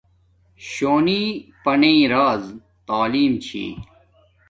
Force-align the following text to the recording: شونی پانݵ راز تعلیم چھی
شونی 0.69 1.21
پانݵ 1.63 1.97
راز 2.13 2.43
تعلیم 2.87 3.33
چھی 3.45 3.65